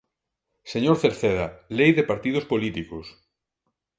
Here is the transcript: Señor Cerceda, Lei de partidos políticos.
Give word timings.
Señor 0.71 0.95
Cerceda, 1.01 1.47
Lei 1.77 1.91
de 1.97 2.07
partidos 2.11 2.45
políticos. 2.51 3.05